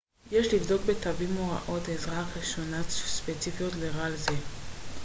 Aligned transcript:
יש 0.31 0.53
לבדוק 0.53 0.81
בתווית 0.85 1.29
הוראות 1.37 1.89
עזרה 1.89 2.23
ראשונה 2.39 2.83
ספציפיות 2.89 3.73
לרעל 3.73 4.15
זה 4.15 4.35